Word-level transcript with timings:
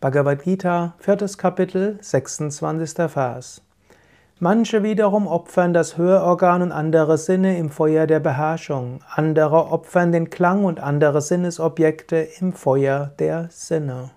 Bhagavad 0.00 0.44
Gita, 0.44 0.94
viertes 1.00 1.38
Kapitel, 1.38 1.98
26. 2.00 3.10
Vers. 3.10 3.62
Manche 4.38 4.84
wiederum 4.84 5.26
opfern 5.26 5.74
das 5.74 5.96
Hörorgan 5.98 6.62
und 6.62 6.70
andere 6.70 7.18
Sinne 7.18 7.58
im 7.58 7.68
Feuer 7.68 8.06
der 8.06 8.20
Beherrschung, 8.20 9.00
andere 9.12 9.72
opfern 9.72 10.12
den 10.12 10.30
Klang 10.30 10.64
und 10.64 10.78
andere 10.78 11.20
Sinnesobjekte 11.20 12.28
im 12.38 12.52
Feuer 12.52 13.10
der 13.18 13.48
Sinne. 13.50 14.12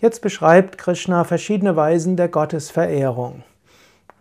Jetzt 0.00 0.20
beschreibt 0.20 0.76
Krishna 0.76 1.22
verschiedene 1.22 1.76
Weisen 1.76 2.16
der 2.16 2.30
Gottesverehrung. 2.30 3.44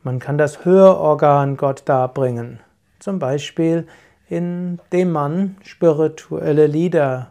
Man 0.03 0.19
kann 0.19 0.37
das 0.37 0.63
Hörorgan 0.63 1.57
Gott 1.57 1.81
darbringen, 1.85 2.59
zum 2.99 3.17
Beispiel 3.17 3.87
indem 4.29 5.11
man 5.11 5.57
spirituelle 5.63 6.67
Lieder 6.67 7.29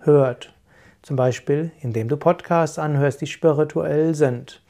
hört 0.00 0.52
zum 1.08 1.16
Beispiel, 1.16 1.72
indem 1.80 2.08
du 2.08 2.18
Podcasts 2.18 2.78
anhörst, 2.78 3.22
die 3.22 3.26
spirituell 3.26 4.14
sind. 4.14 4.60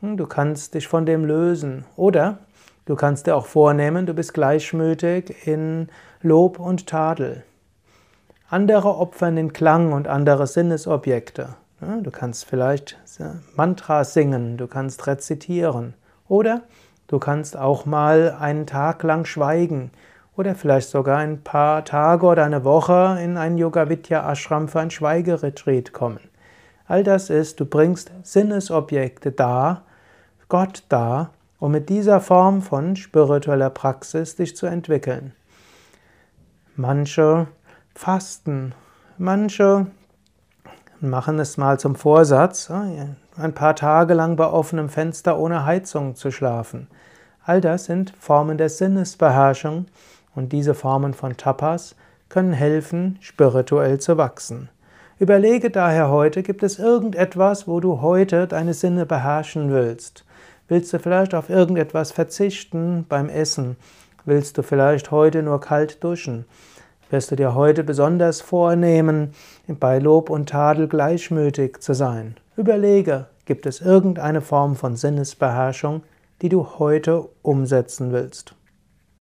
Hm, 0.00 0.16
du 0.16 0.26
kannst 0.26 0.74
dich 0.74 0.88
von 0.88 1.06
dem 1.06 1.24
lösen. 1.24 1.84
Oder 1.94 2.40
du 2.84 2.96
kannst 2.96 3.28
dir 3.28 3.36
auch 3.36 3.46
vornehmen, 3.46 4.04
du 4.04 4.12
bist 4.12 4.34
gleichmütig 4.34 5.46
in 5.46 5.86
Lob 6.20 6.58
und 6.58 6.88
Tadel. 6.88 7.44
Andere 8.50 8.96
opfern 8.96 9.36
den 9.36 9.52
Klang 9.52 9.92
und 9.92 10.08
andere 10.08 10.48
Sinnesobjekte. 10.48 11.54
Du 12.02 12.10
kannst 12.10 12.46
vielleicht 12.46 12.98
Mantras 13.54 14.14
singen, 14.14 14.56
du 14.56 14.66
kannst 14.66 15.06
rezitieren. 15.06 15.94
Oder 16.26 16.62
du 17.06 17.20
kannst 17.20 17.56
auch 17.56 17.86
mal 17.86 18.36
einen 18.40 18.66
Tag 18.66 19.04
lang 19.04 19.24
schweigen 19.26 19.92
oder 20.38 20.54
vielleicht 20.54 20.88
sogar 20.88 21.18
ein 21.18 21.42
paar 21.42 21.84
Tage 21.84 22.24
oder 22.24 22.44
eine 22.44 22.62
Woche 22.62 23.18
in 23.20 23.36
ein 23.36 23.58
Yoga 23.58 23.88
Vidya 23.88 24.30
Ashram 24.30 24.68
für 24.68 24.78
ein 24.78 24.92
Schweigeretreat 24.92 25.92
kommen. 25.92 26.20
All 26.86 27.02
das 27.02 27.28
ist, 27.28 27.58
du 27.58 27.66
bringst 27.66 28.12
Sinnesobjekte 28.22 29.32
da, 29.32 29.82
Gott 30.48 30.84
da, 30.88 31.30
um 31.58 31.72
mit 31.72 31.88
dieser 31.88 32.20
Form 32.20 32.62
von 32.62 32.94
spiritueller 32.94 33.68
Praxis 33.70 34.36
dich 34.36 34.56
zu 34.56 34.66
entwickeln. 34.66 35.32
Manche 36.76 37.48
fasten, 37.96 38.76
manche 39.18 39.88
machen 41.00 41.40
es 41.40 41.56
mal 41.56 41.80
zum 41.80 41.96
Vorsatz, 41.96 42.70
ein 42.70 43.54
paar 43.54 43.74
Tage 43.74 44.14
lang 44.14 44.36
bei 44.36 44.46
offenem 44.46 44.88
Fenster 44.88 45.36
ohne 45.36 45.64
Heizung 45.64 46.14
zu 46.14 46.30
schlafen. 46.30 46.86
All 47.44 47.60
das 47.60 47.86
sind 47.86 48.12
Formen 48.20 48.56
der 48.56 48.68
Sinnesbeherrschung, 48.68 49.86
und 50.38 50.52
diese 50.52 50.72
Formen 50.74 51.14
von 51.14 51.36
Tapas 51.36 51.96
können 52.28 52.52
helfen, 52.52 53.18
spirituell 53.20 53.98
zu 53.98 54.16
wachsen. 54.18 54.68
Überlege 55.18 55.68
daher 55.68 56.10
heute, 56.10 56.44
gibt 56.44 56.62
es 56.62 56.78
irgendetwas, 56.78 57.66
wo 57.66 57.80
du 57.80 58.02
heute 58.02 58.46
deine 58.46 58.72
Sinne 58.72 59.04
beherrschen 59.04 59.72
willst? 59.72 60.24
Willst 60.68 60.92
du 60.92 61.00
vielleicht 61.00 61.34
auf 61.34 61.50
irgendetwas 61.50 62.12
verzichten 62.12 63.04
beim 63.08 63.28
Essen? 63.28 63.76
Willst 64.26 64.56
du 64.56 64.62
vielleicht 64.62 65.10
heute 65.10 65.42
nur 65.42 65.60
kalt 65.60 66.04
duschen? 66.04 66.44
Wirst 67.10 67.32
du 67.32 67.36
dir 67.36 67.56
heute 67.56 67.82
besonders 67.82 68.40
vornehmen, 68.40 69.32
bei 69.66 69.98
Lob 69.98 70.30
und 70.30 70.50
Tadel 70.50 70.86
gleichmütig 70.86 71.80
zu 71.80 71.94
sein? 71.94 72.36
Überlege, 72.56 73.26
gibt 73.44 73.66
es 73.66 73.80
irgendeine 73.80 74.40
Form 74.40 74.76
von 74.76 74.94
Sinnesbeherrschung, 74.94 76.04
die 76.42 76.48
du 76.48 76.78
heute 76.78 77.28
umsetzen 77.42 78.12
willst? 78.12 78.54